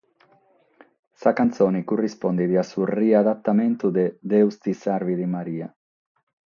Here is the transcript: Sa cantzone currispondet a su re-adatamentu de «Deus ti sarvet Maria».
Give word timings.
Sa 1.21 1.31
cantzone 1.39 1.81
currispondet 1.91 2.51
a 2.61 2.63
su 2.71 2.81
re-adatamentu 2.97 3.87
de 3.99 4.05
«Deus 4.31 4.55
ti 4.61 4.73
sarvet 4.83 5.25
Maria». 5.35 5.67